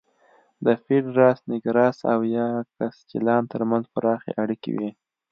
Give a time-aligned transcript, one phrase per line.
[0.65, 4.89] د پېډراس نېګراس او یاکسچیلان ترمنځ پراخې اړیکې وې